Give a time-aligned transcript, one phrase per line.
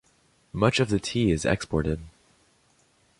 [0.51, 1.99] Much of the tea is exported.